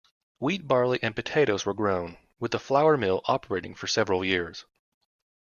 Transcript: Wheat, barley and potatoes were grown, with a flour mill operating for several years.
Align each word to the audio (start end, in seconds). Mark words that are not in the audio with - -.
Wheat, 0.39 0.67
barley 0.67 0.97
and 1.03 1.15
potatoes 1.15 1.63
were 1.63 1.75
grown, 1.75 2.17
with 2.39 2.55
a 2.55 2.59
flour 2.59 2.97
mill 2.97 3.21
operating 3.25 3.75
for 3.75 3.85
several 3.85 4.25
years. 4.25 4.65